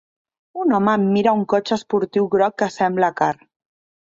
Un 0.61 0.71
home 0.77 0.89
admira 0.93 1.33
un 1.39 1.43
cotxe 1.53 1.75
esportiu 1.77 2.27
groc 2.37 2.57
que 2.63 2.71
sembla 2.79 3.13
car. 3.23 3.31